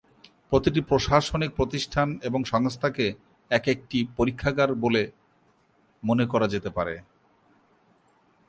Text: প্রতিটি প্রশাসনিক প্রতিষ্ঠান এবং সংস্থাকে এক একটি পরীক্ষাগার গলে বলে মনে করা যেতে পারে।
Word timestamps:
প্রতিটি 0.49 0.81
প্রশাসনিক 0.81 1.51
প্রতিষ্ঠান 1.55 2.07
এবং 2.23 2.39
সংস্থাকে 2.43 3.05
এক 3.51 3.65
একটি 3.67 3.99
পরীক্ষাগার 4.17 4.69
গলে 4.69 4.79
বলে 4.83 5.03
মনে 6.03 6.25
করা 6.25 6.47
যেতে 6.47 6.69
পারে। 6.69 6.95